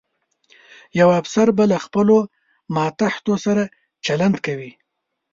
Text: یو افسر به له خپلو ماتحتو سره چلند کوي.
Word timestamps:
یو 0.99 1.09
افسر 1.21 1.47
به 1.57 1.63
له 1.71 1.77
خپلو 1.85 2.17
ماتحتو 2.75 3.33
سره 3.45 3.63
چلند 4.05 4.35
کوي. 4.45 4.71